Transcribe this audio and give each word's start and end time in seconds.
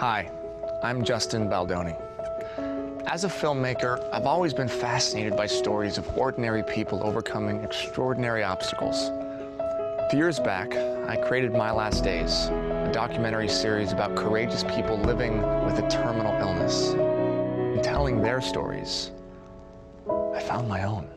Hi, 0.00 0.30
I'm 0.82 1.04
Justin 1.04 1.46
Baldoni. 1.46 1.94
As 3.06 3.24
a 3.24 3.28
filmmaker, 3.28 4.02
I've 4.14 4.24
always 4.24 4.54
been 4.54 4.66
fascinated 4.66 5.36
by 5.36 5.44
stories 5.44 5.98
of 5.98 6.16
ordinary 6.16 6.62
people 6.62 7.04
overcoming 7.04 7.62
extraordinary 7.62 8.42
obstacles. 8.42 8.96
A 9.58 10.08
few 10.08 10.18
years 10.18 10.40
back, 10.40 10.72
I 10.74 11.16
created 11.16 11.52
My 11.52 11.70
Last 11.70 12.02
Days, 12.02 12.46
a 12.46 12.90
documentary 12.90 13.46
series 13.46 13.92
about 13.92 14.16
courageous 14.16 14.64
people 14.64 14.96
living 14.96 15.42
with 15.66 15.78
a 15.78 15.86
terminal 15.90 16.32
illness. 16.40 16.92
In 16.92 17.82
telling 17.82 18.22
their 18.22 18.40
stories, 18.40 19.10
I 20.08 20.40
found 20.40 20.66
my 20.66 20.84
own. 20.84 21.10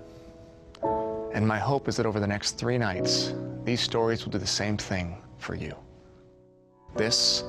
And 1.33 1.47
my 1.47 1.57
hope 1.57 1.87
is 1.87 1.95
that 1.95 2.05
over 2.05 2.19
the 2.19 2.27
next 2.27 2.57
three 2.57 2.77
nights, 2.77 3.33
these 3.63 3.79
stories 3.79 4.25
will 4.25 4.33
do 4.33 4.39
the 4.39 4.45
same 4.45 4.75
thing 4.75 5.21
for 5.37 5.55
you. 5.55 5.73
This 6.97 7.45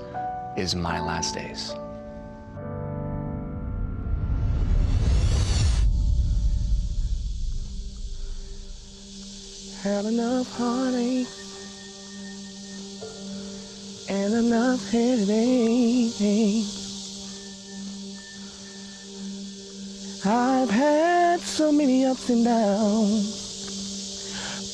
is 0.57 0.75
My 0.75 1.01
Last 1.01 1.35
Days. 1.35 1.75
Had 9.83 10.05
enough 10.07 10.51
heartache 10.57 11.27
and 14.09 14.35
enough 14.35 14.91
headache. 14.91 16.15
I've 20.27 20.71
had 20.71 21.41
so 21.41 21.71
many 21.71 22.07
ups 22.07 22.31
and 22.31 22.45
downs. 22.45 23.43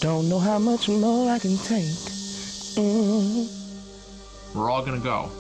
Don't 0.01 0.29
know 0.29 0.38
how 0.38 0.59
much 0.59 0.88
more 0.88 1.30
I 1.30 1.38
can 1.38 1.57
take. 1.59 1.97
Mm. 2.76 3.49
We're 4.54 4.71
all 4.71 4.85
gonna 4.85 4.99
go. 4.99 5.30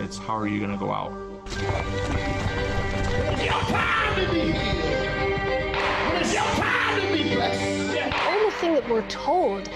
It's 0.00 0.16
how 0.16 0.36
are 0.36 0.46
you 0.46 0.60
gonna 0.60 0.76
go 0.76 0.92
out? 0.92 1.12
It's 1.46 1.58
your 3.44 3.52
time 3.52 4.14
to 4.14 4.32
be 4.32 4.52
healed. 4.52 5.34
It's 6.20 6.32
your 6.32 6.44
time 6.44 7.00
to 7.00 7.12
be 7.12 7.34
blessed. 7.34 7.94
The 7.94 8.28
only 8.28 8.50
thing 8.52 8.74
that 8.74 8.88
we're 8.88 9.08
told 9.08 9.66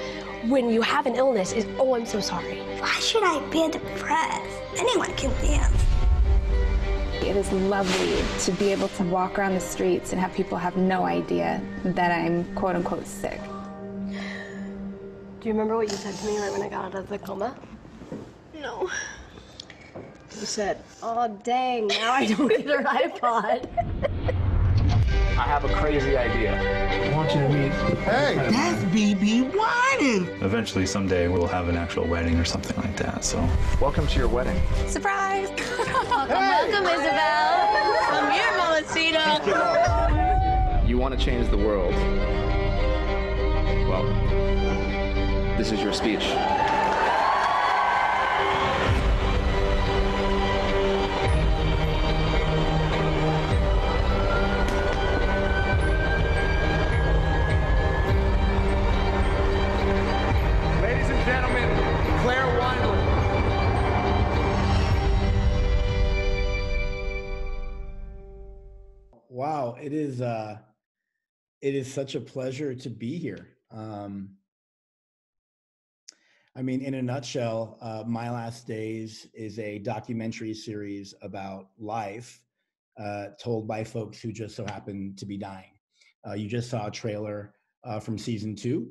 when 0.45 0.71
you 0.71 0.81
have 0.81 1.07
an 1.07 1.17
illness 1.17 1.53
is, 1.53 1.67
oh, 1.79 1.97
I'm 1.97 2.07
so 2.07 2.21
sorry. 2.21 2.61
Why 2.79 2.93
should 3.01 3.25
I 3.25 3.41
be 3.51 3.69
depressed? 3.69 4.61
Anyone 4.77 5.13
can 5.15 5.31
dance. 5.41 5.85
It 7.15 7.37
is 7.37 7.51
lovely 7.53 8.23
to 8.45 8.53
be 8.53 8.71
able 8.71 8.89
to 8.89 9.03
walk 9.05 9.41
around 9.41 9.55
the 9.55 9.61
streets 9.61 10.13
and 10.13 10.21
have 10.21 10.33
people 10.35 10.57
have 10.57 10.77
no 10.77 11.05
idea 11.05 11.61
that 11.85 12.13
I'm 12.13 12.45
quote 12.55 12.77
unquote 12.77 13.07
sick. 13.07 13.41
Do 15.41 15.49
you 15.49 15.53
remember 15.53 15.77
what 15.77 15.91
you 15.91 15.97
said 15.97 16.15
to 16.15 16.27
me 16.27 16.39
right 16.39 16.53
when 16.53 16.63
I 16.63 16.69
got 16.69 16.85
out 16.85 16.95
of 16.95 17.09
the 17.09 17.19
coma? 17.19 17.57
No. 18.55 18.89
You 20.41 20.47
said, 20.47 20.83
oh, 21.03 21.29
dang, 21.45 21.87
now 21.89 22.13
I 22.13 22.27
don't 22.27 22.49
get 22.49 22.67
her 22.67 22.83
iPod. 22.83 23.69
I 25.39 25.45
have 25.45 25.65
a 25.65 25.69
crazy 25.75 26.17
idea. 26.17 26.59
I 26.61 27.15
want 27.17 27.35
you 27.35 27.41
to 27.41 27.49
meet. 27.49 27.73
Hey, 28.03 28.35
that's 28.37 28.85
BB 28.95 29.55
whining. 29.55 30.27
Eventually, 30.43 30.87
someday, 30.87 31.29
we'll 31.29 31.47
have 31.47 31.69
an 31.69 31.77
actual 31.77 32.07
wedding 32.07 32.39
or 32.39 32.45
something 32.45 32.77
like 32.77 32.97
that. 32.97 33.25
So, 33.25 33.47
Welcome 33.81 34.07
to 34.09 34.19
your 34.19 34.29
wedding. 34.29 34.61
Surprise! 34.89 35.49
Welcome, 36.11 36.87
Isabel. 36.87 37.69
Come 38.09 38.31
here, 38.33 38.53
Mamacita. 38.57 39.41
You 40.89 40.99
want 40.99 41.19
to 41.19 41.25
change 41.25 41.49
the 41.51 41.57
world. 41.57 41.95
Well, 43.89 44.05
this 45.57 45.71
is 45.73 45.81
your 45.81 45.93
speech. 45.93 46.25
It 69.81 69.93
is 69.93 70.21
uh 70.21 70.59
it 71.61 71.75
is 71.75 71.93
such 71.93 72.15
a 72.15 72.21
pleasure 72.21 72.75
to 72.75 72.91
be 72.91 73.19
here. 73.19 73.49
Um 73.71 74.37
I 76.55 76.61
mean, 76.61 76.83
in 76.83 76.95
a 76.95 77.03
nutshell, 77.03 77.79
uh, 77.81 78.05
My 78.07 78.31
Last 78.31 78.67
Days 78.67 79.27
is 79.33 79.59
a 79.59 79.79
documentary 79.79 80.53
series 80.53 81.15
about 81.23 81.69
life 81.79 82.43
uh, 83.01 83.29
told 83.41 83.67
by 83.67 83.85
folks 83.85 84.21
who 84.21 84.33
just 84.33 84.55
so 84.55 84.65
happen 84.67 85.15
to 85.17 85.25
be 85.25 85.39
dying. 85.39 85.79
Uh, 86.27 86.35
you 86.35 86.49
just 86.49 86.69
saw 86.69 86.89
a 86.89 86.91
trailer 86.91 87.55
uh, 87.85 87.99
from 87.99 88.19
season 88.19 88.55
two 88.55 88.91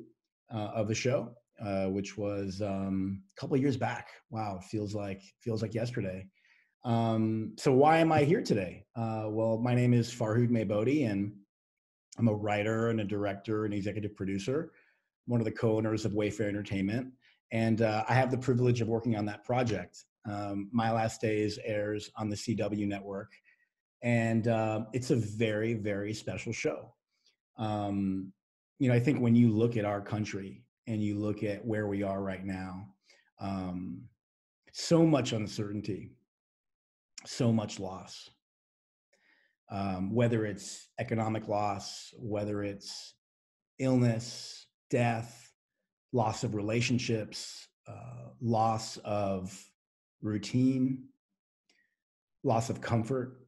uh, 0.52 0.72
of 0.74 0.88
the 0.88 0.94
show, 0.94 1.32
uh, 1.64 1.86
which 1.86 2.18
was 2.18 2.60
um, 2.60 3.22
a 3.36 3.40
couple 3.40 3.56
years 3.56 3.76
back. 3.76 4.08
Wow, 4.30 4.58
feels 4.58 4.92
like 4.92 5.22
feels 5.40 5.62
like 5.62 5.72
yesterday. 5.72 6.26
Um, 6.84 7.52
so 7.56 7.72
why 7.72 7.98
am 7.98 8.10
I 8.10 8.24
here 8.24 8.42
today? 8.42 8.84
Uh, 8.96 9.26
well, 9.28 9.58
my 9.58 9.74
name 9.74 9.94
is 9.94 10.12
Farhoud 10.12 10.50
Meybodi, 10.50 11.08
and 11.08 11.32
I'm 12.18 12.28
a 12.28 12.34
writer 12.34 12.90
and 12.90 13.00
a 13.00 13.04
director 13.04 13.64
and 13.64 13.72
executive 13.72 14.16
producer, 14.16 14.72
one 15.26 15.40
of 15.40 15.44
the 15.44 15.52
co-owners 15.52 16.04
of 16.04 16.14
Wayfarer 16.14 16.48
Entertainment, 16.48 17.12
and 17.52 17.82
uh, 17.82 18.04
I 18.08 18.14
have 18.14 18.30
the 18.30 18.38
privilege 18.38 18.80
of 18.80 18.88
working 18.88 19.16
on 19.16 19.24
that 19.26 19.44
project. 19.44 20.04
Um, 20.28 20.70
My 20.72 20.90
Last 20.90 21.20
Days 21.20 21.58
airs 21.64 22.10
on 22.16 22.28
the 22.28 22.36
CW 22.36 22.86
network, 22.86 23.32
and 24.02 24.48
uh, 24.48 24.86
it's 24.92 25.10
a 25.10 25.16
very, 25.16 25.74
very 25.74 26.12
special 26.12 26.52
show. 26.52 26.92
Um, 27.58 28.32
you 28.80 28.88
know, 28.88 28.94
I 28.94 29.00
think 29.00 29.20
when 29.20 29.36
you 29.36 29.52
look 29.52 29.76
at 29.76 29.84
our 29.84 30.00
country 30.00 30.64
and 30.88 31.00
you 31.00 31.16
look 31.16 31.44
at 31.44 31.64
where 31.64 31.86
we 31.86 32.02
are 32.02 32.22
right 32.22 32.44
now, 32.44 32.88
um, 33.40 34.02
so 34.72 35.06
much 35.06 35.32
uncertainty, 35.32 36.10
so 37.26 37.52
much 37.52 37.78
loss. 37.80 38.30
Um, 39.70 40.14
whether 40.14 40.44
it's 40.44 40.88
economic 40.98 41.48
loss, 41.48 42.12
whether 42.18 42.62
it's 42.62 43.14
illness, 43.78 44.66
death, 44.90 45.50
loss 46.12 46.44
of 46.44 46.54
relationships, 46.54 47.68
uh, 47.88 48.28
loss 48.40 48.98
of 48.98 49.58
routine, 50.20 51.04
loss 52.44 52.68
of 52.68 52.80
comfort, 52.80 53.38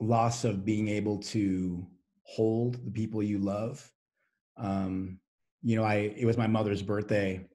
loss 0.00 0.44
of 0.44 0.64
being 0.64 0.88
able 0.88 1.18
to 1.18 1.86
hold 2.24 2.84
the 2.84 2.90
people 2.90 3.22
you 3.22 3.38
love. 3.38 3.90
Um, 4.58 5.18
you 5.62 5.76
know, 5.76 5.84
I 5.84 6.12
it 6.16 6.26
was 6.26 6.36
my 6.36 6.46
mother's 6.46 6.82
birthday, 6.82 7.48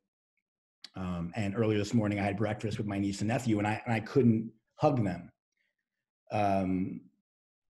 um, 0.96 1.32
and 1.36 1.56
earlier 1.56 1.78
this 1.78 1.94
morning 1.94 2.20
I 2.20 2.24
had 2.24 2.38
breakfast 2.38 2.78
with 2.78 2.88
my 2.88 2.98
niece 2.98 3.22
and 3.22 3.28
nephew, 3.28 3.60
and 3.60 3.68
I 3.68 3.82
and 3.86 3.94
I 3.94 4.00
couldn't 4.00 4.52
hug 4.76 5.04
them 5.04 5.30
um, 6.32 7.02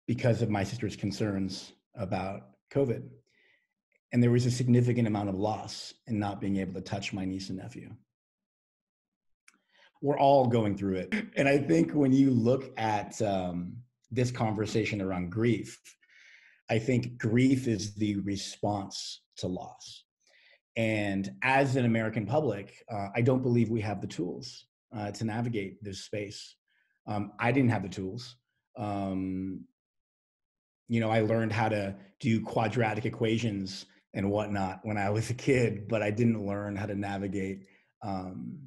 because 0.07 0.41
of 0.41 0.49
my 0.49 0.63
sister's 0.63 0.95
concerns 0.95 1.71
about 1.95 2.49
COVID. 2.71 3.03
And 4.11 4.21
there 4.21 4.31
was 4.31 4.45
a 4.45 4.51
significant 4.51 5.07
amount 5.07 5.29
of 5.29 5.35
loss 5.35 5.93
in 6.07 6.19
not 6.19 6.39
being 6.39 6.57
able 6.57 6.73
to 6.73 6.81
touch 6.81 7.13
my 7.13 7.25
niece 7.25 7.49
and 7.49 7.57
nephew. 7.57 7.89
We're 10.01 10.19
all 10.19 10.47
going 10.47 10.77
through 10.77 10.95
it. 10.97 11.13
And 11.35 11.47
I 11.47 11.57
think 11.57 11.93
when 11.93 12.13
you 12.13 12.29
look 12.29 12.71
at 12.77 13.19
um, 13.21 13.77
this 14.11 14.29
conversation 14.29 15.01
around 15.01 15.31
grief, 15.31 15.79
I 16.69 16.77
think 16.77 17.17
grief 17.17 17.67
is 17.67 17.95
the 17.95 18.17
response 18.17 19.21
to 19.37 19.47
loss. 19.47 20.03
And 20.75 21.31
as 21.41 21.75
an 21.75 21.85
American 21.85 22.25
public, 22.25 22.83
uh, 22.91 23.09
I 23.15 23.21
don't 23.21 23.41
believe 23.41 23.69
we 23.69 23.81
have 23.81 24.01
the 24.01 24.07
tools 24.07 24.65
uh, 24.95 25.11
to 25.11 25.25
navigate 25.25 25.83
this 25.83 26.01
space. 26.01 26.55
Um, 27.07 27.31
I 27.39 27.51
didn't 27.51 27.71
have 27.71 27.83
the 27.83 27.89
tools. 27.89 28.35
Um, 28.77 29.65
you 30.87 30.99
know, 30.99 31.09
I 31.09 31.21
learned 31.21 31.51
how 31.51 31.69
to 31.69 31.95
do 32.19 32.41
quadratic 32.41 33.05
equations 33.05 33.85
and 34.13 34.29
whatnot 34.29 34.79
when 34.83 34.97
I 34.97 35.09
was 35.09 35.29
a 35.29 35.33
kid, 35.33 35.87
but 35.87 36.03
I 36.03 36.11
didn't 36.11 36.45
learn 36.45 36.75
how 36.75 36.85
to 36.85 36.95
navigate 36.95 37.65
um, 38.03 38.59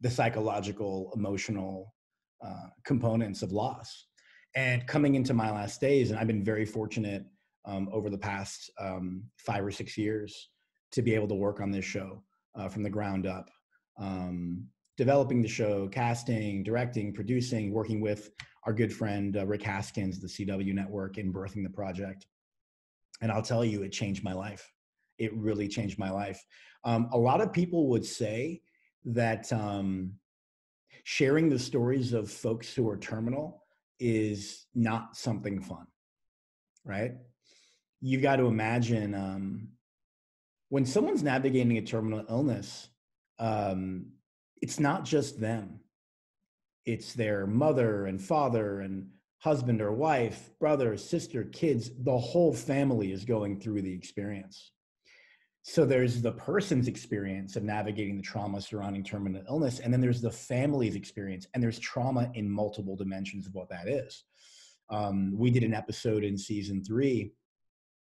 the 0.00 0.10
psychological, 0.10 1.12
emotional 1.14 1.94
uh, 2.44 2.68
components 2.84 3.42
of 3.42 3.52
loss. 3.52 4.06
And 4.56 4.86
coming 4.86 5.14
into 5.14 5.34
my 5.34 5.50
last 5.50 5.80
days, 5.80 6.10
and 6.10 6.18
I've 6.18 6.26
been 6.26 6.44
very 6.44 6.64
fortunate 6.64 7.24
um, 7.66 7.88
over 7.92 8.10
the 8.10 8.18
past 8.18 8.70
um, 8.80 9.24
five 9.36 9.64
or 9.64 9.70
six 9.70 9.96
years 9.96 10.48
to 10.92 11.02
be 11.02 11.14
able 11.14 11.28
to 11.28 11.34
work 11.34 11.60
on 11.60 11.70
this 11.70 11.84
show 11.84 12.22
uh, 12.56 12.68
from 12.68 12.82
the 12.82 12.90
ground 12.90 13.26
up. 13.26 13.48
Um, 13.98 14.66
developing 15.00 15.40
the 15.40 15.48
show, 15.48 15.88
casting, 15.88 16.62
directing, 16.62 17.10
producing, 17.10 17.72
working 17.72 18.02
with 18.02 18.32
our 18.64 18.72
good 18.74 18.92
friend 18.92 19.34
uh, 19.34 19.46
Rick 19.46 19.62
Haskins, 19.62 20.20
the 20.20 20.26
CW 20.26 20.74
network, 20.74 21.16
in 21.16 21.32
birthing 21.32 21.62
the 21.62 21.70
project. 21.70 22.26
And 23.22 23.32
I'll 23.32 23.40
tell 23.40 23.64
you, 23.64 23.82
it 23.82 23.92
changed 23.92 24.22
my 24.22 24.34
life. 24.34 24.70
It 25.16 25.34
really 25.34 25.68
changed 25.68 25.98
my 25.98 26.10
life. 26.10 26.44
Um, 26.84 27.08
a 27.14 27.18
lot 27.18 27.40
of 27.40 27.50
people 27.50 27.88
would 27.88 28.04
say 28.04 28.60
that 29.06 29.50
um, 29.54 30.16
sharing 31.04 31.48
the 31.48 31.58
stories 31.58 32.12
of 32.12 32.30
folks 32.30 32.74
who 32.74 32.86
are 32.86 32.98
terminal 32.98 33.62
is 33.98 34.66
not 34.74 35.16
something 35.16 35.62
fun, 35.62 35.86
right? 36.84 37.12
You've 38.02 38.20
got 38.20 38.36
to 38.36 38.48
imagine 38.48 39.14
um, 39.14 39.68
when 40.68 40.84
someone's 40.84 41.22
navigating 41.22 41.78
a 41.78 41.82
terminal 41.82 42.26
illness, 42.28 42.90
um, 43.38 44.04
it's 44.60 44.80
not 44.80 45.04
just 45.04 45.40
them, 45.40 45.80
it's 46.86 47.14
their 47.14 47.46
mother 47.46 48.06
and 48.06 48.20
father 48.20 48.80
and 48.80 49.08
husband 49.38 49.80
or 49.80 49.92
wife, 49.92 50.50
brother, 50.58 50.96
sister, 50.96 51.44
kids, 51.44 51.90
the 52.04 52.18
whole 52.18 52.52
family 52.52 53.12
is 53.12 53.24
going 53.24 53.58
through 53.58 53.80
the 53.80 53.92
experience. 53.92 54.72
So 55.62 55.84
there's 55.84 56.22
the 56.22 56.32
person's 56.32 56.88
experience 56.88 57.56
of 57.56 57.62
navigating 57.62 58.16
the 58.16 58.22
trauma 58.22 58.60
surrounding 58.60 59.04
terminal 59.04 59.42
illness, 59.48 59.80
and 59.80 59.92
then 59.92 60.00
there's 60.00 60.20
the 60.20 60.30
family's 60.30 60.94
experience, 60.94 61.46
and 61.52 61.62
there's 61.62 61.78
trauma 61.78 62.30
in 62.34 62.50
multiple 62.50 62.96
dimensions 62.96 63.46
of 63.46 63.54
what 63.54 63.68
that 63.70 63.88
is. 63.88 64.24
Um, 64.90 65.32
we 65.36 65.50
did 65.50 65.62
an 65.62 65.74
episode 65.74 66.24
in 66.24 66.36
season 66.36 66.82
three 66.82 67.32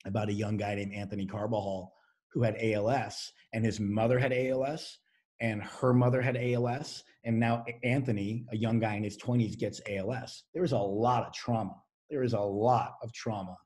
about 0.05 0.29
a 0.29 0.35
young 0.35 0.57
guy 0.57 0.75
named 0.75 0.95
Anthony 0.95 1.27
Carbajal 1.27 1.93
who 2.33 2.43
had 2.43 2.57
ALS, 2.61 3.33
and 3.53 3.65
his 3.65 3.81
mother 3.81 4.19
had 4.19 4.33
ALS, 4.33 4.99
and 5.41 5.63
her 5.63 5.93
mother 5.93 6.23
had 6.23 6.37
ALS, 6.37 7.05
and 7.25 7.39
now 7.39 7.65
Anthony, 7.83 8.47
a 8.53 8.57
young 8.57 8.79
guy 8.79 8.95
in 8.95 9.05
his 9.05 9.19
20s, 9.19 9.59
gets 9.59 9.81
ALS. 9.89 10.45
There 10.55 10.65
is 10.65 10.73
a 10.73 10.79
lot 10.79 11.27
of 11.27 11.33
trauma. 11.33 11.75
There 12.11 12.23
is 12.23 12.33
a 12.33 12.41
lot 12.41 12.95
of 13.03 13.13
trauma 13.13 13.57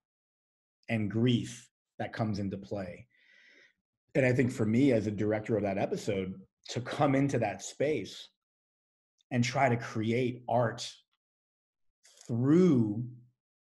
and 0.88 1.10
grief 1.10 1.68
that 1.98 2.12
comes 2.12 2.38
into 2.38 2.56
play 2.56 3.06
and 4.14 4.26
I 4.26 4.32
think 4.32 4.50
for 4.50 4.66
me 4.66 4.92
as 4.92 5.06
a 5.06 5.10
director 5.10 5.56
of 5.56 5.62
that 5.62 5.78
episode, 5.78 6.34
to 6.70 6.80
come 6.80 7.14
into 7.14 7.38
that 7.38 7.62
space 7.62 8.28
and 9.30 9.42
try 9.42 9.68
to 9.68 9.76
create 9.76 10.42
art 10.48 10.90
through 12.26 13.04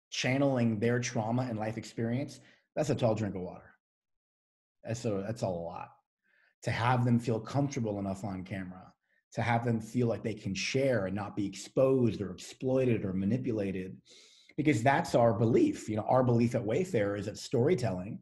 channeling 0.10 0.80
their 0.80 1.00
trauma 1.00 1.44
and 1.44 1.60
life 1.60 1.78
experience, 1.78 2.40
that's 2.76 2.90
a 2.90 2.96
tall 2.96 3.16
drink 3.16 3.36
of 3.36 3.42
water. 3.42 3.76
A, 4.86 4.94
that's 4.94 5.42
a 5.42 5.48
lot. 5.48 5.90
To 6.64 6.72
have 6.72 7.06
them 7.06 7.20
feel 7.20 7.40
comfortable 7.40 8.00
enough 8.00 8.24
on 8.24 8.44
camera, 8.44 8.92
to 9.34 9.42
have 9.42 9.64
them 9.64 9.80
feel 9.80 10.08
like 10.08 10.24
they 10.24 10.34
can 10.34 10.54
share 10.54 11.06
and 11.06 11.16
not 11.16 11.36
be 11.36 11.46
exposed 11.46 12.22
or 12.22 12.32
exploited 12.32 13.06
or 13.06 13.14
manipulated, 13.14 13.96
because 14.58 14.84
that's 14.84 15.16
our 15.16 15.34
belief. 15.34 15.88
You 15.88 15.98
know, 15.98 16.06
our 16.10 16.24
belief 16.24 16.56
at 16.56 16.66
Wayfarer 16.66 17.16
is 17.16 17.28
that 17.28 17.38
storytelling 17.38 18.20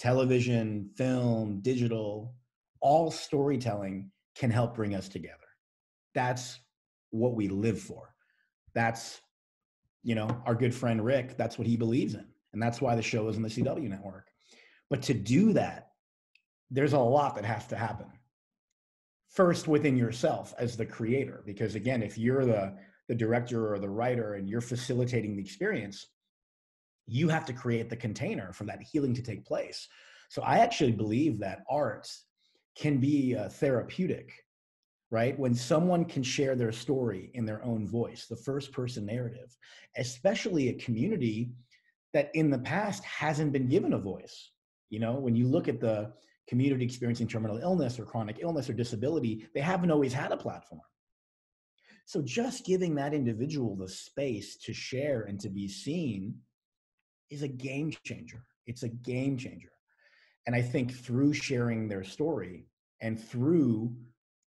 television, 0.00 0.88
film, 0.96 1.60
digital, 1.60 2.34
all 2.80 3.10
storytelling 3.10 4.10
can 4.34 4.50
help 4.50 4.74
bring 4.74 4.94
us 4.94 5.08
together. 5.08 5.36
That's 6.14 6.58
what 7.10 7.34
we 7.34 7.48
live 7.48 7.78
for. 7.78 8.14
That's, 8.74 9.20
you 10.02 10.14
know, 10.14 10.42
our 10.46 10.54
good 10.54 10.74
friend 10.74 11.04
Rick, 11.04 11.36
that's 11.36 11.58
what 11.58 11.66
he 11.66 11.76
believes 11.76 12.14
in. 12.14 12.24
And 12.54 12.62
that's 12.62 12.80
why 12.80 12.96
the 12.96 13.02
show 13.02 13.28
is 13.28 13.36
on 13.36 13.42
the 13.42 13.50
CW 13.50 13.90
network. 13.90 14.28
But 14.88 15.02
to 15.02 15.14
do 15.14 15.52
that, 15.52 15.89
there's 16.70 16.92
a 16.92 16.98
lot 16.98 17.34
that 17.34 17.44
has 17.44 17.66
to 17.68 17.76
happen. 17.76 18.06
First, 19.28 19.68
within 19.68 19.96
yourself 19.96 20.54
as 20.58 20.76
the 20.76 20.86
creator, 20.86 21.42
because 21.46 21.74
again, 21.74 22.02
if 22.02 22.18
you're 22.18 22.44
the, 22.44 22.76
the 23.08 23.14
director 23.14 23.72
or 23.72 23.78
the 23.78 23.88
writer 23.88 24.34
and 24.34 24.48
you're 24.48 24.60
facilitating 24.60 25.36
the 25.36 25.42
experience, 25.42 26.08
you 27.06 27.28
have 27.28 27.44
to 27.46 27.52
create 27.52 27.90
the 27.90 27.96
container 27.96 28.52
for 28.52 28.64
that 28.64 28.82
healing 28.82 29.14
to 29.14 29.22
take 29.22 29.44
place. 29.44 29.88
So 30.28 30.42
I 30.42 30.58
actually 30.58 30.92
believe 30.92 31.38
that 31.38 31.64
art 31.68 32.08
can 32.76 32.98
be 32.98 33.36
uh, 33.36 33.48
therapeutic, 33.48 34.32
right? 35.10 35.36
When 35.38 35.54
someone 35.54 36.04
can 36.04 36.22
share 36.22 36.54
their 36.54 36.72
story 36.72 37.30
in 37.34 37.44
their 37.44 37.64
own 37.64 37.86
voice, 37.86 38.26
the 38.26 38.36
first 38.36 38.72
person 38.72 39.06
narrative, 39.06 39.56
especially 39.96 40.68
a 40.68 40.74
community 40.74 41.50
that 42.12 42.30
in 42.34 42.50
the 42.50 42.58
past 42.58 43.04
hasn't 43.04 43.52
been 43.52 43.68
given 43.68 43.92
a 43.92 43.98
voice. 43.98 44.52
You 44.88 45.00
know, 45.00 45.14
when 45.14 45.34
you 45.34 45.46
look 45.48 45.68
at 45.68 45.80
the 45.80 46.12
community 46.50 46.84
experiencing 46.84 47.28
terminal 47.28 47.58
illness 47.58 47.98
or 47.98 48.04
chronic 48.04 48.38
illness 48.42 48.68
or 48.68 48.72
disability, 48.72 49.46
they 49.54 49.60
haven't 49.60 49.92
always 49.92 50.12
had 50.12 50.32
a 50.32 50.36
platform. 50.36 50.82
So 52.06 52.20
just 52.20 52.66
giving 52.66 52.96
that 52.96 53.14
individual 53.14 53.76
the 53.76 53.88
space 53.88 54.56
to 54.64 54.72
share 54.72 55.22
and 55.22 55.38
to 55.40 55.48
be 55.48 55.68
seen 55.68 56.34
is 57.30 57.42
a 57.42 57.48
game 57.48 57.92
changer. 58.04 58.44
It's 58.66 58.82
a 58.82 58.88
game 58.88 59.38
changer. 59.38 59.70
And 60.46 60.56
I 60.56 60.60
think 60.60 60.92
through 60.92 61.34
sharing 61.34 61.86
their 61.86 62.02
story 62.02 62.66
and 63.00 63.18
through 63.18 63.94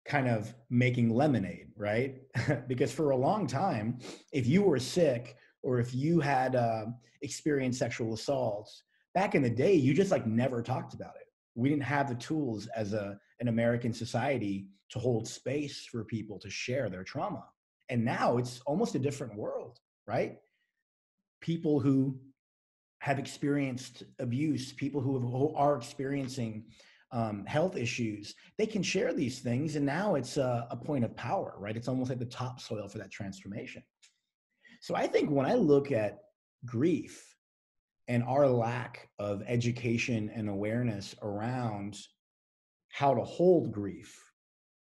kind 0.05 0.29
of 0.29 0.55
making 0.69 1.13
lemonade, 1.13 1.67
right? 1.75 2.21
because 2.69 2.93
for 2.93 3.09
a 3.09 3.17
long 3.17 3.45
time, 3.45 3.99
if 4.31 4.47
you 4.47 4.63
were 4.63 4.79
sick 4.79 5.35
or 5.63 5.79
if 5.79 5.93
you 5.93 6.21
had 6.21 6.55
uh, 6.55 6.85
experienced 7.21 7.79
sexual 7.79 8.13
assaults, 8.13 8.83
back 9.13 9.35
in 9.35 9.41
the 9.41 9.49
day, 9.49 9.73
you 9.73 9.93
just 9.93 10.11
like 10.11 10.25
never 10.25 10.63
talked 10.63 10.93
about 10.93 11.15
it. 11.19 11.28
We 11.59 11.69
didn't 11.69 11.83
have 11.83 12.07
the 12.07 12.15
tools 12.15 12.67
as 12.75 12.93
a, 12.93 13.19
an 13.39 13.47
American 13.47 13.93
society 13.93 14.67
to 14.89 14.99
hold 14.99 15.27
space 15.27 15.85
for 15.91 16.03
people 16.03 16.39
to 16.39 16.49
share 16.49 16.89
their 16.89 17.03
trauma. 17.03 17.45
And 17.89 18.05
now 18.05 18.37
it's 18.37 18.61
almost 18.65 18.95
a 18.95 18.99
different 18.99 19.35
world, 19.35 19.79
right? 20.07 20.37
People 21.41 21.79
who 21.79 22.19
have 22.99 23.19
experienced 23.19 24.03
abuse, 24.19 24.73
people 24.73 25.01
who, 25.01 25.13
have, 25.15 25.23
who 25.23 25.53
are 25.55 25.75
experiencing 25.75 26.65
um, 27.11 27.45
health 27.45 27.75
issues, 27.75 28.35
they 28.57 28.65
can 28.65 28.83
share 28.83 29.13
these 29.13 29.39
things. 29.39 29.75
And 29.75 29.85
now 29.85 30.15
it's 30.15 30.37
a, 30.37 30.67
a 30.69 30.75
point 30.75 31.03
of 31.03 31.15
power, 31.15 31.55
right? 31.57 31.75
It's 31.75 31.87
almost 31.87 32.09
like 32.09 32.19
the 32.19 32.25
topsoil 32.25 32.87
for 32.87 32.99
that 32.99 33.11
transformation. 33.11 33.83
So 34.81 34.95
I 34.95 35.07
think 35.07 35.29
when 35.29 35.45
I 35.45 35.55
look 35.55 35.91
at 35.91 36.19
grief 36.65 37.35
and 38.09 38.23
our 38.23 38.47
lack 38.47 39.07
of 39.19 39.43
education 39.45 40.31
and 40.33 40.49
awareness 40.49 41.13
around 41.21 41.95
how 42.89 43.13
to 43.13 43.21
hold 43.21 43.71
grief, 43.71 44.19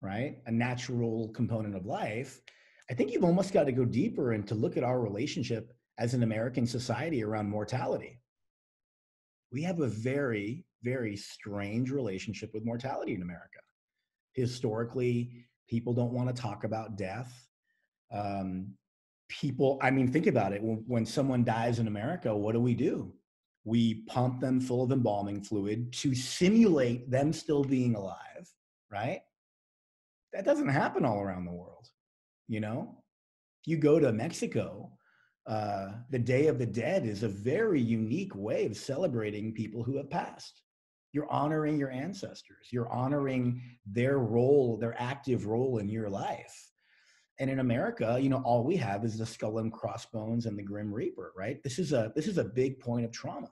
right? 0.01 0.37
A 0.47 0.53
natural 0.53 1.29
component 1.31 1.75
of 1.75 1.85
life. 1.85 2.41
I 2.89 2.95
think 2.95 3.11
you've 3.11 3.25
almost 3.25 3.53
got 3.53 3.65
to 3.65 3.73
go 3.73 3.85
deeper 3.85 4.33
and 4.33 4.47
to 4.47 4.55
look 4.55 4.77
at 4.77 4.85
our 4.85 5.01
relationship 5.01 5.73
as 5.99 6.15
an 6.15 6.23
American 6.23 6.67
society 6.67 7.25
around 7.25 7.51
mortality. 7.51 8.21
We 9.51 9.63
have 9.65 9.81
a 9.81 9.89
very, 9.89 10.65
very 10.85 11.17
strange 11.17 11.91
relationship 11.91 12.51
with 12.55 12.65
mortality 12.65 13.15
in 13.15 13.23
America. 13.23 13.59
Historically, 14.35 15.47
people 15.69 15.93
don't 15.93 16.13
want 16.13 16.35
to 16.35 16.41
talk 16.41 16.63
about 16.63 16.97
death. 16.97 17.33
Um, 18.13 18.75
people, 19.29 19.79
I 19.83 19.91
mean, 19.91 20.11
think 20.11 20.27
about 20.27 20.53
it. 20.53 20.63
When, 20.63 20.85
when 20.87 21.07
someone 21.07 21.45
dies 21.45 21.79
in 21.79 21.87
America, 21.87 22.35
what 22.35 22.53
do 22.53 22.61
we 22.61 22.75
do? 22.75 23.13
We 23.65 24.05
pump 24.07 24.41
them 24.41 24.61
full 24.61 24.83
of 24.85 24.93
embalming 24.93 25.43
fluid 25.43 25.93
to 25.95 26.15
simulate 26.15 27.11
them 27.11 27.33
still 27.33 27.65
being 27.65 27.95
alive, 27.97 28.49
right? 28.91 29.21
That 30.33 30.45
doesn't 30.45 30.69
happen 30.69 31.05
all 31.05 31.21
around 31.21 31.47
the 31.47 31.53
world, 31.53 31.89
you 32.49 32.61
know? 32.61 33.03
If 33.63 33.71
you 33.71 33.79
go 33.79 33.99
to 33.99 34.13
Mexico, 34.13 34.93
uh, 35.47 35.93
the 36.11 36.19
Day 36.19 36.47
of 36.47 36.59
the 36.59 36.67
Dead 36.67 37.07
is 37.07 37.23
a 37.23 37.29
very 37.29 37.81
unique 37.81 38.35
way 38.35 38.67
of 38.67 38.77
celebrating 38.77 39.53
people 39.53 39.83
who 39.83 39.97
have 39.97 40.11
passed. 40.11 40.63
You're 41.13 41.31
honoring 41.31 41.79
your 41.79 41.91
ancestors. 41.91 42.69
You're 42.71 42.93
honoring 42.93 43.63
their 43.87 44.19
role, 44.19 44.77
their 44.77 45.01
active 45.01 45.47
role 45.47 45.79
in 45.79 45.89
your 45.89 46.11
life. 46.11 46.71
And 47.39 47.51
in 47.51 47.59
America, 47.59 48.19
you 48.21 48.29
know, 48.29 48.43
all 48.45 48.65
we 48.65 48.77
have 48.77 49.05
is 49.05 49.19
the 49.19 49.27
skull 49.27 49.59
and 49.59 49.73
crossbones 49.73 50.47
and 50.47 50.59
the 50.59 50.63
grim 50.63 50.93
reaper, 50.93 51.33
right? 51.37 51.63
This 51.63 51.79
is 51.79 51.93
a 51.93 52.13
this 52.17 52.27
is 52.27 52.39
a 52.39 52.45
big 52.45 52.81
point 52.81 53.05
of 53.05 53.13
trauma. 53.13 53.51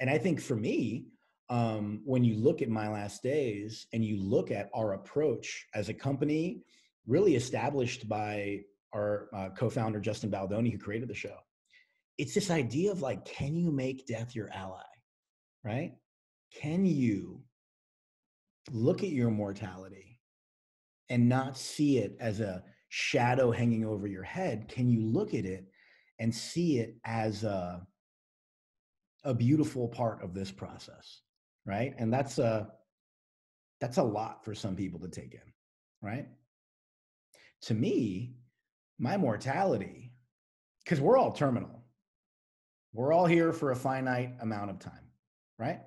And 0.00 0.10
I 0.10 0.18
think 0.18 0.40
for 0.40 0.56
me, 0.56 1.06
um, 1.48 2.02
when 2.04 2.24
you 2.24 2.36
look 2.36 2.60
at 2.60 2.68
my 2.68 2.88
last 2.88 3.22
days 3.22 3.86
and 3.92 4.04
you 4.04 4.22
look 4.22 4.50
at 4.50 4.68
our 4.74 4.94
approach 4.94 5.66
as 5.74 5.88
a 5.88 5.94
company, 5.94 6.62
really 7.06 7.36
established 7.36 8.08
by 8.08 8.60
our 8.92 9.28
uh, 9.34 9.48
co-founder 9.50 10.00
Justin 10.00 10.30
Baldoni, 10.30 10.70
who 10.70 10.78
created 10.78 11.08
the 11.08 11.14
show. 11.14 11.36
It's 12.18 12.34
this 12.34 12.50
idea 12.50 12.90
of 12.90 13.02
like, 13.02 13.24
can 13.24 13.54
you 13.54 13.70
make 13.70 14.06
death 14.06 14.34
your 14.34 14.50
ally? 14.52 14.82
Right? 15.64 15.94
Can 16.54 16.84
you 16.84 17.42
look 18.70 19.02
at 19.02 19.10
your 19.10 19.30
mortality 19.30 20.15
and 21.08 21.28
not 21.28 21.56
see 21.56 21.98
it 21.98 22.16
as 22.20 22.40
a 22.40 22.62
shadow 22.88 23.50
hanging 23.50 23.84
over 23.84 24.06
your 24.06 24.22
head? 24.22 24.68
Can 24.68 24.88
you 24.88 25.04
look 25.04 25.34
at 25.34 25.44
it 25.44 25.66
and 26.18 26.34
see 26.34 26.78
it 26.78 26.96
as 27.04 27.44
a 27.44 27.86
a 29.24 29.34
beautiful 29.34 29.88
part 29.88 30.22
of 30.22 30.34
this 30.34 30.50
process? 30.50 31.20
Right? 31.64 31.94
And 31.98 32.12
that's 32.12 32.38
a 32.38 32.68
that's 33.80 33.98
a 33.98 34.02
lot 34.02 34.44
for 34.44 34.54
some 34.54 34.74
people 34.74 35.00
to 35.00 35.08
take 35.08 35.34
in, 35.34 35.52
right? 36.00 36.26
To 37.62 37.74
me, 37.74 38.36
my 38.98 39.16
mortality, 39.16 40.12
because 40.84 41.00
we're 41.00 41.18
all 41.18 41.32
terminal, 41.32 41.84
we're 42.92 43.12
all 43.12 43.26
here 43.26 43.52
for 43.52 43.72
a 43.72 43.76
finite 43.76 44.34
amount 44.40 44.70
of 44.70 44.78
time, 44.78 45.10
right? 45.58 45.80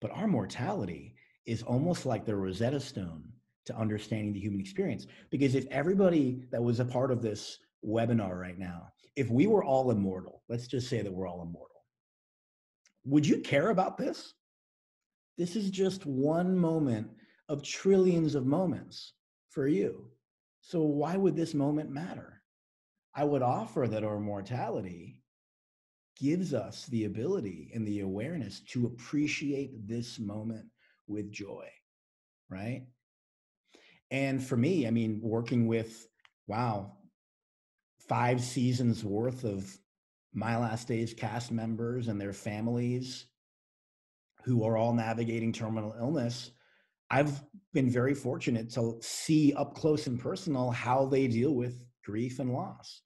But 0.00 0.10
our 0.10 0.26
mortality 0.26 1.14
is 1.46 1.62
almost 1.62 2.06
like 2.06 2.24
the 2.24 2.34
Rosetta 2.34 2.80
Stone 2.80 3.22
to 3.66 3.76
understanding 3.76 4.32
the 4.32 4.40
human 4.40 4.60
experience. 4.60 5.06
Because 5.30 5.54
if 5.54 5.66
everybody 5.70 6.44
that 6.50 6.62
was 6.62 6.80
a 6.80 6.84
part 6.84 7.10
of 7.10 7.22
this 7.22 7.58
webinar 7.84 8.38
right 8.38 8.58
now, 8.58 8.88
if 9.16 9.30
we 9.30 9.46
were 9.46 9.64
all 9.64 9.90
immortal, 9.90 10.42
let's 10.48 10.66
just 10.66 10.88
say 10.88 11.02
that 11.02 11.12
we're 11.12 11.28
all 11.28 11.42
immortal, 11.42 11.68
would 13.04 13.26
you 13.26 13.38
care 13.38 13.70
about 13.70 13.98
this? 13.98 14.34
This 15.38 15.56
is 15.56 15.70
just 15.70 16.06
one 16.06 16.56
moment 16.56 17.08
of 17.48 17.62
trillions 17.62 18.34
of 18.34 18.46
moments 18.46 19.14
for 19.50 19.66
you. 19.66 20.08
So 20.60 20.80
why 20.82 21.16
would 21.16 21.36
this 21.36 21.54
moment 21.54 21.90
matter? 21.90 22.42
I 23.14 23.24
would 23.24 23.42
offer 23.42 23.86
that 23.88 24.04
our 24.04 24.20
mortality 24.20 25.22
gives 26.18 26.54
us 26.54 26.86
the 26.86 27.04
ability 27.04 27.70
and 27.74 27.86
the 27.86 28.00
awareness 28.00 28.60
to 28.60 28.86
appreciate 28.86 29.86
this 29.88 30.18
moment 30.18 30.66
with 31.08 31.32
joy, 31.32 31.68
right? 32.48 32.86
And 34.12 34.44
for 34.44 34.58
me, 34.58 34.86
I 34.86 34.90
mean, 34.90 35.20
working 35.22 35.66
with, 35.66 36.06
wow, 36.46 36.92
five 38.08 38.42
seasons 38.42 39.02
worth 39.02 39.42
of 39.44 39.74
My 40.34 40.58
Last 40.58 40.86
Days 40.86 41.14
cast 41.14 41.50
members 41.50 42.08
and 42.08 42.20
their 42.20 42.34
families 42.34 43.26
who 44.44 44.64
are 44.64 44.76
all 44.76 44.92
navigating 44.92 45.50
terminal 45.50 45.94
illness, 45.98 46.50
I've 47.10 47.42
been 47.72 47.88
very 47.88 48.14
fortunate 48.14 48.70
to 48.74 48.98
see 49.00 49.54
up 49.54 49.74
close 49.74 50.06
and 50.06 50.20
personal 50.20 50.70
how 50.70 51.06
they 51.06 51.26
deal 51.26 51.54
with 51.54 51.82
grief 52.04 52.38
and 52.38 52.52
loss 52.52 53.00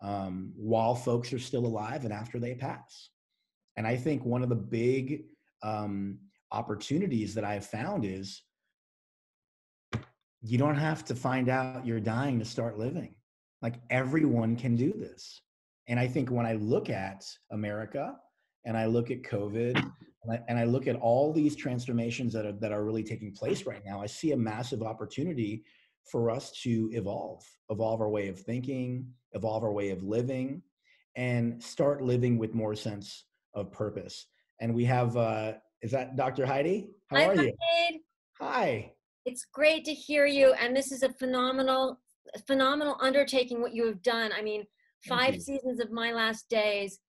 um, 0.00 0.52
while 0.56 0.94
folks 0.94 1.30
are 1.34 1.38
still 1.38 1.66
alive 1.66 2.04
and 2.04 2.12
after 2.12 2.38
they 2.38 2.54
pass. 2.54 3.10
And 3.76 3.86
I 3.86 3.96
think 3.96 4.24
one 4.24 4.42
of 4.42 4.48
the 4.48 4.54
big 4.54 5.24
um, 5.62 6.20
opportunities 6.52 7.34
that 7.34 7.44
I've 7.44 7.66
found 7.66 8.06
is 8.06 8.42
you 10.48 10.56
don't 10.56 10.76
have 10.76 11.04
to 11.04 11.14
find 11.14 11.48
out 11.48 11.86
you're 11.86 12.00
dying 12.00 12.38
to 12.38 12.44
start 12.44 12.78
living. 12.78 13.14
Like 13.60 13.74
everyone 13.90 14.56
can 14.56 14.76
do 14.76 14.92
this. 14.92 15.42
And 15.88 16.00
I 16.00 16.06
think 16.06 16.30
when 16.30 16.46
I 16.46 16.54
look 16.54 16.88
at 16.88 17.24
America 17.50 18.16
and 18.64 18.76
I 18.76 18.86
look 18.86 19.10
at 19.10 19.22
COVID 19.22 19.76
and 20.22 20.32
I, 20.32 20.40
and 20.48 20.58
I 20.58 20.64
look 20.64 20.86
at 20.86 20.96
all 20.96 21.32
these 21.32 21.54
transformations 21.54 22.32
that 22.32 22.46
are, 22.46 22.52
that 22.52 22.72
are 22.72 22.84
really 22.84 23.02
taking 23.02 23.32
place 23.32 23.66
right 23.66 23.82
now, 23.84 24.00
I 24.00 24.06
see 24.06 24.32
a 24.32 24.36
massive 24.36 24.82
opportunity 24.82 25.64
for 26.10 26.30
us 26.30 26.50
to 26.62 26.88
evolve, 26.92 27.44
evolve 27.68 28.00
our 28.00 28.08
way 28.08 28.28
of 28.28 28.40
thinking, 28.40 29.06
evolve 29.32 29.62
our 29.64 29.72
way 29.72 29.90
of 29.90 30.02
living, 30.02 30.62
and 31.16 31.62
start 31.62 32.02
living 32.02 32.38
with 32.38 32.54
more 32.54 32.74
sense 32.74 33.24
of 33.52 33.70
purpose. 33.70 34.26
And 34.60 34.74
we 34.74 34.86
have, 34.86 35.16
uh, 35.16 35.54
is 35.82 35.90
that 35.90 36.16
Dr. 36.16 36.46
Heidi? 36.46 36.88
How 37.10 37.16
Hi, 37.16 37.26
are 37.26 37.34
you? 37.34 37.52
Hi. 38.40 38.92
It's 39.24 39.44
great 39.52 39.84
to 39.84 39.92
hear 39.92 40.26
you, 40.26 40.52
and 40.54 40.74
this 40.74 40.92
is 40.92 41.02
a 41.02 41.12
phenomenal, 41.12 42.00
phenomenal 42.46 42.96
undertaking. 43.00 43.60
What 43.60 43.74
you 43.74 43.86
have 43.86 44.02
done. 44.02 44.30
I 44.36 44.42
mean, 44.42 44.64
five 45.06 45.40
seasons 45.40 45.80
of 45.80 45.90
My 45.90 46.12
Last 46.12 46.48
Days. 46.48 47.00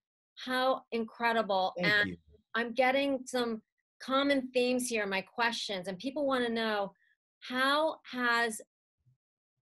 How 0.45 0.83
incredible! 0.91 1.73
Thank 1.77 1.93
and 1.93 2.09
you. 2.09 2.17
I'm 2.55 2.73
getting 2.73 3.19
some 3.25 3.61
common 4.01 4.49
themes 4.53 4.87
here. 4.87 5.03
in 5.03 5.09
My 5.09 5.21
questions, 5.21 5.87
and 5.87 5.97
people 5.97 6.25
want 6.25 6.45
to 6.45 6.51
know 6.51 6.93
how 7.41 7.97
has, 8.11 8.61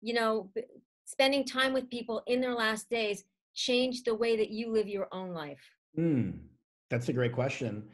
you 0.01 0.15
know, 0.15 0.51
spending 1.05 1.45
time 1.45 1.73
with 1.73 1.91
people 1.91 2.23
in 2.27 2.41
their 2.41 2.55
last 2.55 2.89
days 2.91 3.25
changed 3.55 4.05
the 4.05 4.15
way 4.15 4.37
that 4.37 4.51
you 4.51 4.71
live 4.71 4.89
your 4.89 5.09
own 5.13 5.33
life. 5.33 5.61
Mm, 5.99 6.39
that's 6.91 7.09
a 7.09 7.13
great 7.13 7.33
question. 7.33 7.89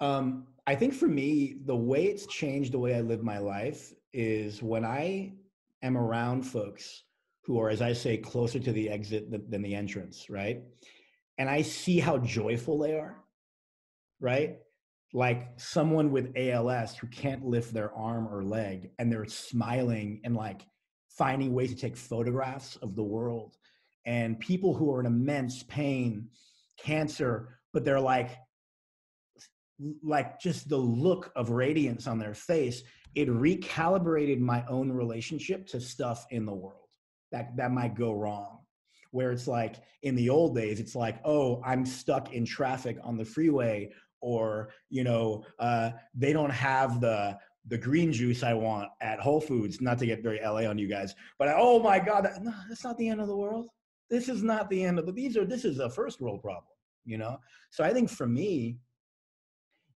Um, 0.00 0.46
I 0.66 0.76
think 0.76 0.94
for 0.94 1.08
me, 1.08 1.56
the 1.64 1.76
way 1.76 2.04
it's 2.04 2.26
changed 2.26 2.72
the 2.72 2.78
way 2.78 2.94
I 2.94 3.00
live 3.00 3.22
my 3.22 3.38
life 3.38 3.92
is 4.12 4.62
when 4.62 4.84
I 4.84 5.32
am 5.82 5.96
around 5.96 6.42
folks 6.42 7.02
who 7.44 7.58
are, 7.60 7.68
as 7.68 7.82
I 7.82 7.92
say, 7.92 8.16
closer 8.16 8.60
to 8.60 8.72
the 8.72 8.88
exit 8.88 9.30
than, 9.50 9.62
the 9.62 9.74
entrance, 9.74 10.30
right? 10.30 10.62
And 11.38 11.50
I 11.50 11.62
see 11.62 11.98
how 11.98 12.18
joyful 12.18 12.78
they 12.78 12.94
are, 12.94 13.16
right? 14.20 14.58
Like 15.12 15.48
someone 15.56 16.12
with 16.12 16.32
ALS 16.36 16.96
who 16.96 17.08
can't 17.08 17.44
lift 17.44 17.74
their 17.74 17.92
arm 17.94 18.28
or 18.32 18.44
leg 18.44 18.90
and 18.98 19.10
they're 19.10 19.24
smiling 19.24 20.20
and 20.22 20.36
like 20.36 20.62
finding 21.08 21.52
ways 21.52 21.70
to 21.70 21.76
take 21.76 21.96
photographs 21.96 22.76
of 22.76 22.94
the 22.94 23.02
world. 23.02 23.56
And 24.06 24.38
people 24.38 24.74
who 24.74 24.92
are 24.94 25.00
in 25.00 25.06
immense 25.06 25.64
pain, 25.64 26.28
cancer, 26.78 27.58
but 27.72 27.84
they're 27.84 28.00
like, 28.00 28.30
like 30.02 30.40
just 30.40 30.68
the 30.68 30.76
look 30.76 31.32
of 31.36 31.50
radiance 31.50 32.06
on 32.06 32.18
their 32.18 32.34
face, 32.34 32.82
it 33.14 33.28
recalibrated 33.28 34.38
my 34.38 34.64
own 34.66 34.90
relationship 34.90 35.66
to 35.68 35.80
stuff 35.80 36.26
in 36.30 36.46
the 36.46 36.54
world 36.54 36.88
that 37.30 37.56
that 37.56 37.72
might 37.72 37.94
go 37.94 38.12
wrong. 38.12 38.58
Where 39.10 39.30
it's 39.30 39.46
like 39.46 39.76
in 40.02 40.14
the 40.14 40.30
old 40.30 40.54
days, 40.54 40.80
it's 40.80 40.94
like, 40.94 41.18
oh, 41.24 41.60
I'm 41.64 41.84
stuck 41.84 42.32
in 42.32 42.46
traffic 42.46 42.96
on 43.02 43.18
the 43.18 43.24
freeway, 43.24 43.92
or 44.22 44.70
you 44.88 45.04
know, 45.04 45.44
uh, 45.58 45.90
they 46.14 46.32
don't 46.32 46.50
have 46.50 47.00
the 47.00 47.38
the 47.68 47.78
green 47.78 48.12
juice 48.12 48.42
I 48.42 48.54
want 48.54 48.88
at 49.00 49.20
Whole 49.20 49.40
Foods. 49.40 49.80
Not 49.80 49.98
to 49.98 50.06
get 50.06 50.22
very 50.22 50.40
LA 50.42 50.68
on 50.68 50.78
you 50.78 50.88
guys, 50.88 51.14
but 51.38 51.48
oh 51.54 51.78
my 51.82 51.98
God, 51.98 52.24
that, 52.24 52.42
no, 52.42 52.54
that's 52.68 52.84
not 52.84 52.96
the 52.96 53.08
end 53.08 53.20
of 53.20 53.28
the 53.28 53.36
world. 53.36 53.68
This 54.08 54.28
is 54.28 54.42
not 54.42 54.70
the 54.70 54.82
end 54.82 54.98
of 54.98 55.04
the. 55.04 55.12
These 55.12 55.36
are 55.36 55.44
this 55.44 55.66
is 55.66 55.78
a 55.78 55.90
first 55.90 56.22
world 56.22 56.40
problem, 56.42 56.72
you 57.04 57.18
know. 57.18 57.38
So 57.70 57.84
I 57.84 57.92
think 57.92 58.08
for 58.08 58.26
me, 58.26 58.78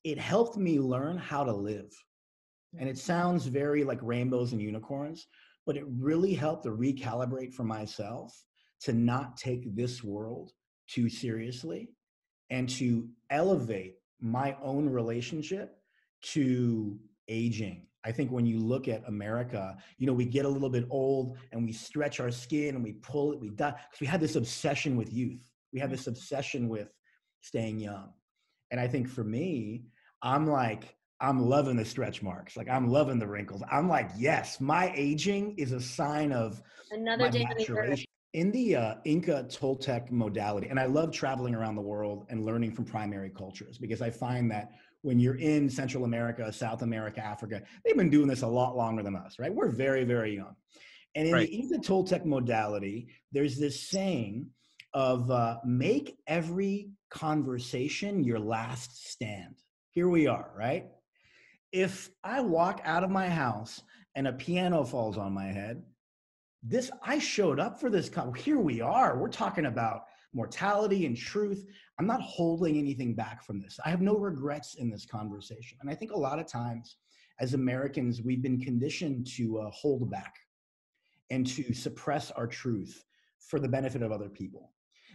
it 0.04 0.18
helped 0.18 0.56
me 0.56 0.78
learn 0.78 1.16
how 1.16 1.42
to 1.42 1.52
live. 1.52 1.90
And 2.78 2.88
it 2.88 2.92
mm-hmm. 2.92 3.06
sounds 3.06 3.46
very 3.46 3.84
like 3.84 3.98
rainbows 4.02 4.52
and 4.52 4.60
unicorns, 4.60 5.26
but 5.66 5.76
it 5.76 5.84
really 5.88 6.34
helped 6.34 6.64
to 6.64 6.70
recalibrate 6.70 7.54
for 7.54 7.64
myself 7.64 8.32
to 8.82 8.92
not 8.92 9.36
take 9.36 9.74
this 9.74 10.04
world 10.04 10.52
too 10.88 11.08
seriously 11.08 11.88
and 12.50 12.68
to 12.68 13.08
elevate 13.30 13.94
my 14.20 14.56
own 14.62 14.88
relationship 14.88 15.78
to 16.22 16.98
aging. 17.28 17.86
I 18.06 18.12
think 18.12 18.30
when 18.30 18.44
you 18.44 18.58
look 18.58 18.86
at 18.86 19.08
America, 19.08 19.74
you 19.96 20.06
know, 20.06 20.12
we 20.12 20.26
get 20.26 20.44
a 20.44 20.48
little 20.48 20.68
bit 20.68 20.84
old 20.90 21.38
and 21.52 21.64
we 21.64 21.72
stretch 21.72 22.20
our 22.20 22.30
skin 22.30 22.74
and 22.74 22.84
we 22.84 22.92
pull 22.94 23.32
it, 23.32 23.40
we 23.40 23.48
die 23.48 23.70
because 23.70 24.00
we 24.00 24.06
have 24.06 24.20
this 24.20 24.36
obsession 24.36 24.96
with 24.96 25.10
youth. 25.10 25.50
We 25.72 25.80
have 25.80 25.90
this 25.90 26.02
mm-hmm. 26.02 26.10
obsession 26.10 26.68
with 26.68 26.92
staying 27.40 27.78
young. 27.78 28.12
And 28.70 28.80
I 28.80 28.88
think 28.88 29.08
for 29.08 29.24
me, 29.24 29.84
I'm 30.24 30.46
like, 30.46 30.96
I'm 31.20 31.38
loving 31.48 31.76
the 31.76 31.84
stretch 31.84 32.22
marks. 32.22 32.56
Like 32.56 32.68
I'm 32.68 32.88
loving 32.88 33.18
the 33.18 33.26
wrinkles. 33.26 33.62
I'm 33.70 33.88
like, 33.88 34.10
yes, 34.16 34.60
my 34.60 34.92
aging 34.96 35.54
is 35.58 35.72
a 35.72 35.80
sign 35.80 36.32
of 36.32 36.60
Another 36.90 37.24
my 37.24 37.30
day 37.30 37.42
on 37.44 37.56
the 37.56 37.62
earth. 37.62 37.68
maturation. 37.68 38.06
In 38.32 38.50
the 38.50 38.74
uh, 38.74 38.94
Inca 39.04 39.44
Toltec 39.48 40.10
modality, 40.10 40.66
and 40.66 40.80
I 40.80 40.86
love 40.86 41.12
traveling 41.12 41.54
around 41.54 41.76
the 41.76 41.82
world 41.82 42.26
and 42.30 42.44
learning 42.44 42.72
from 42.72 42.84
primary 42.84 43.30
cultures 43.30 43.78
because 43.78 44.02
I 44.02 44.10
find 44.10 44.50
that 44.50 44.72
when 45.02 45.20
you're 45.20 45.36
in 45.36 45.70
Central 45.70 46.04
America, 46.04 46.52
South 46.52 46.82
America, 46.82 47.24
Africa, 47.24 47.62
they've 47.84 47.96
been 47.96 48.10
doing 48.10 48.26
this 48.26 48.42
a 48.42 48.46
lot 48.48 48.76
longer 48.76 49.04
than 49.04 49.14
us, 49.14 49.38
right? 49.38 49.54
We're 49.54 49.70
very, 49.70 50.02
very 50.02 50.34
young. 50.34 50.56
And 51.14 51.28
in 51.28 51.34
Right. 51.34 51.48
the 51.48 51.54
Inca 51.54 51.78
Toltec 51.78 52.24
modality, 52.24 53.06
there's 53.30 53.56
this 53.56 53.88
saying 53.88 54.50
of 54.94 55.30
uh, 55.30 55.58
make 55.64 56.16
every 56.26 56.88
conversation 57.10 58.24
your 58.24 58.40
last 58.40 59.10
stand. 59.10 59.54
Here 59.94 60.08
we 60.08 60.26
are, 60.26 60.50
right? 60.56 60.86
If 61.70 62.10
I 62.24 62.40
walk 62.40 62.80
out 62.84 63.04
of 63.04 63.10
my 63.10 63.28
house 63.28 63.80
and 64.16 64.26
a 64.26 64.32
piano 64.32 64.84
falls 64.84 65.16
on 65.16 65.32
my 65.32 65.46
head, 65.46 65.84
this 66.64 66.90
I 67.02 67.20
showed 67.20 67.60
up 67.60 67.78
for 67.78 67.90
this. 67.90 68.10
Here 68.36 68.58
we 68.58 68.80
are. 68.80 69.16
We're 69.16 69.28
talking 69.28 69.66
about 69.66 70.06
mortality 70.32 71.06
and 71.06 71.16
truth. 71.16 71.64
I'm 72.00 72.08
not 72.08 72.20
holding 72.22 72.76
anything 72.76 73.14
back 73.14 73.44
from 73.44 73.60
this. 73.60 73.78
I 73.84 73.90
have 73.90 74.00
no 74.00 74.16
regrets 74.16 74.74
in 74.74 74.90
this 74.90 75.06
conversation. 75.06 75.78
And 75.80 75.88
I 75.88 75.94
think 75.94 76.10
a 76.10 76.18
lot 76.18 76.40
of 76.40 76.48
times, 76.48 76.96
as 77.38 77.54
Americans, 77.54 78.20
we've 78.20 78.42
been 78.42 78.60
conditioned 78.60 79.28
to 79.36 79.60
uh, 79.60 79.70
hold 79.70 80.10
back 80.10 80.34
and 81.30 81.46
to 81.46 81.72
suppress 81.72 82.32
our 82.32 82.48
truth 82.48 83.04
for 83.38 83.60
the 83.60 83.68
benefit 83.68 84.02
of 84.02 84.10
other 84.10 84.28
people. 84.28 84.72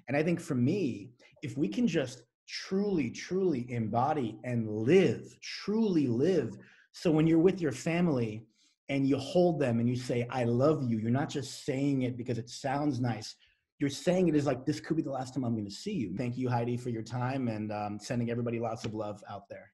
And 0.07 0.15
I 0.15 0.24
think 0.24 0.39
for 0.39 0.55
me, 0.55 1.12
if 1.43 1.57
we 1.57 1.67
can 1.67 1.86
just 1.86 2.24
truly, 2.49 3.11
truly 3.11 3.71
embody 3.71 4.39
and 4.43 4.67
live, 4.67 5.37
truly 5.41 6.07
live. 6.07 6.57
So 6.91 7.11
when 7.11 7.27
you're 7.27 7.39
with 7.39 7.61
your 7.61 7.71
family 7.71 8.47
and 8.89 9.07
you 9.07 9.17
hold 9.17 9.59
them 9.59 9.79
and 9.79 9.87
you 9.87 9.95
say, 9.95 10.27
I 10.31 10.45
love 10.45 10.83
you, 10.83 10.97
you're 10.97 11.11
not 11.11 11.29
just 11.29 11.63
saying 11.63 12.01
it 12.01 12.17
because 12.17 12.39
it 12.39 12.49
sounds 12.49 12.99
nice. 12.99 13.35
You're 13.77 13.91
saying 13.91 14.27
it 14.27 14.35
is 14.35 14.47
like, 14.47 14.65
this 14.65 14.79
could 14.79 14.97
be 14.97 15.03
the 15.03 15.11
last 15.11 15.35
time 15.35 15.45
I'm 15.45 15.53
going 15.53 15.65
to 15.65 15.71
see 15.71 15.93
you. 15.93 16.15
Thank 16.17 16.37
you, 16.37 16.49
Heidi, 16.49 16.75
for 16.75 16.89
your 16.89 17.03
time 17.03 17.47
and 17.47 17.71
um, 17.71 17.99
sending 17.99 18.31
everybody 18.31 18.59
lots 18.59 18.83
of 18.83 18.95
love 18.95 19.23
out 19.29 19.43
there. 19.47 19.71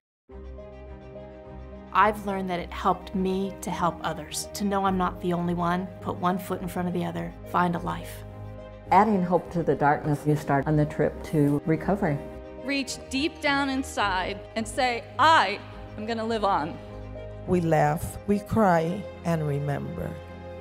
I've 1.93 2.25
learned 2.25 2.49
that 2.49 2.59
it 2.59 2.71
helped 2.73 3.15
me 3.15 3.55
to 3.61 3.71
help 3.71 3.97
others, 4.03 4.49
to 4.53 4.65
know 4.65 4.85
I'm 4.85 4.97
not 4.97 5.21
the 5.21 5.31
only 5.31 5.53
one, 5.53 5.87
put 6.01 6.17
one 6.17 6.37
foot 6.37 6.61
in 6.61 6.67
front 6.67 6.89
of 6.89 6.93
the 6.93 7.05
other, 7.05 7.33
find 7.51 7.75
a 7.75 7.79
life. 7.79 8.25
Adding 8.91 9.23
hope 9.23 9.49
to 9.53 9.63
the 9.63 9.75
darkness, 9.75 10.19
you 10.27 10.35
start 10.35 10.67
on 10.67 10.75
the 10.75 10.85
trip 10.85 11.23
to 11.31 11.61
recovery. 11.65 12.19
Reach 12.65 12.97
deep 13.11 13.41
down 13.41 13.69
inside 13.69 14.39
and 14.55 14.67
say, 14.67 15.03
I 15.19 15.59
am 15.97 16.07
going 16.07 16.17
to 16.17 16.23
live 16.23 16.43
on. 16.43 16.77
we 17.45 17.61
laugh, 17.61 18.17
we 18.25 18.39
cry, 18.39 19.03
and 19.23 19.47
remember. 19.47 20.09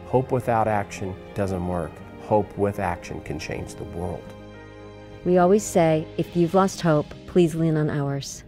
Hope 0.07 0.31
without 0.31 0.69
action 0.69 1.17
doesn't 1.35 1.67
work. 1.67 1.91
Hope 2.25 2.57
with 2.59 2.79
action 2.79 3.23
can 3.23 3.39
change 3.39 3.75
the 3.75 3.85
world. 3.85 4.23
We 5.25 5.39
always 5.39 5.63
say 5.63 6.07
if 6.19 6.37
you've 6.37 6.53
lost 6.53 6.83
hope, 6.83 7.07
please 7.27 7.55
lean 7.55 7.79
on 7.79 7.89
ours. 7.89 8.44